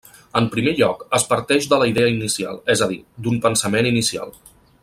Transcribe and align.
En 0.39 0.45
primer 0.53 0.71
lloc, 0.79 1.03
es 1.17 1.25
parteix 1.33 1.69
de 1.73 1.79
la 1.83 1.89
idea 1.93 2.13
inicial, 2.15 2.59
és 2.77 2.85
a 2.87 2.91
dir, 2.95 3.01
d’un 3.27 3.41
pensament 3.47 3.95
inicial. 3.95 4.39